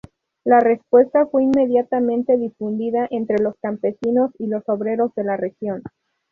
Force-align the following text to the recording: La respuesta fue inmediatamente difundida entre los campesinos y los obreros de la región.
La 0.43 0.59
respuesta 0.59 1.27
fue 1.27 1.43
inmediatamente 1.43 2.35
difundida 2.35 3.07
entre 3.11 3.37
los 3.37 3.53
campesinos 3.61 4.31
y 4.39 4.47
los 4.47 4.67
obreros 4.67 5.13
de 5.13 5.23
la 5.23 5.37
región. 5.37 5.83